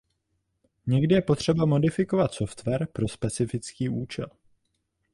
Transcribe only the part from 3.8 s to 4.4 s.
účel.